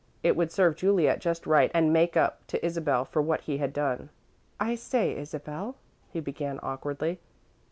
[0.23, 3.71] It would serve Juliet just right and make up to Isabel for what he had
[3.71, 4.09] done.
[4.59, 5.75] "I say, Isabel,"
[6.09, 7.19] he began awkwardly.